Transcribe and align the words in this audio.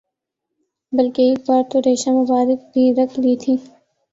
بلکہ 0.93 1.21
ایک 1.21 1.39
بار 1.47 1.63
تو 1.71 1.79
ریشہ 1.85 2.09
مبارک 2.11 2.59
بھی 2.73 2.91
رکھ 2.97 3.19
لی 3.19 3.35
تھی 3.41 3.55